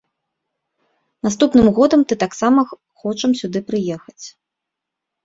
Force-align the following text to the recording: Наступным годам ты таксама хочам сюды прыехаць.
Наступным 1.27 1.67
годам 1.79 2.01
ты 2.11 2.17
таксама 2.23 2.59
хочам 3.03 3.31
сюды 3.41 3.59
прыехаць. 3.69 4.25